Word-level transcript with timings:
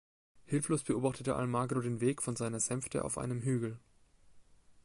Hilflos 0.45 0.83
beobachtete 0.83 1.35
Almagro 1.35 1.79
den 1.79 2.01
Weg 2.01 2.23
von 2.23 2.35
seiner 2.35 2.59
Sänfte 2.59 3.05
auf 3.05 3.19
einem 3.19 3.43
Hügel. 3.43 3.77